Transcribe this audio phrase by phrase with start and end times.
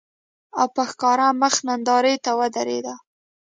[0.59, 2.93] او په ښکاره مخ نندارې ته ودرېده